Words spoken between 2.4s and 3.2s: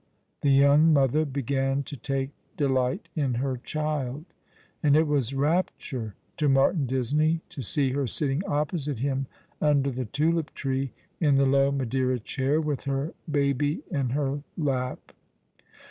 delight